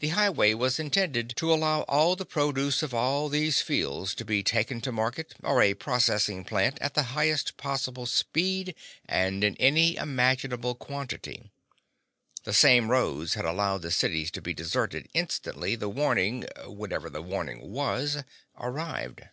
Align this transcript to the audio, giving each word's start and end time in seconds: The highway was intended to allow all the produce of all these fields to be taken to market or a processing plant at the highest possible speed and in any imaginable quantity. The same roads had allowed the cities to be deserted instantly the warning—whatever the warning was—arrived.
The 0.00 0.08
highway 0.08 0.54
was 0.54 0.80
intended 0.80 1.34
to 1.36 1.54
allow 1.54 1.82
all 1.82 2.16
the 2.16 2.24
produce 2.26 2.82
of 2.82 2.92
all 2.92 3.28
these 3.28 3.62
fields 3.62 4.12
to 4.16 4.24
be 4.24 4.42
taken 4.42 4.80
to 4.80 4.90
market 4.90 5.36
or 5.40 5.62
a 5.62 5.74
processing 5.74 6.42
plant 6.44 6.78
at 6.80 6.94
the 6.94 7.04
highest 7.14 7.56
possible 7.56 8.06
speed 8.06 8.74
and 9.06 9.44
in 9.44 9.56
any 9.58 9.94
imaginable 9.94 10.74
quantity. 10.74 11.52
The 12.42 12.52
same 12.52 12.90
roads 12.90 13.34
had 13.34 13.44
allowed 13.44 13.82
the 13.82 13.92
cities 13.92 14.32
to 14.32 14.42
be 14.42 14.52
deserted 14.52 15.08
instantly 15.14 15.76
the 15.76 15.88
warning—whatever 15.88 17.08
the 17.08 17.22
warning 17.22 17.70
was—arrived. 17.70 19.28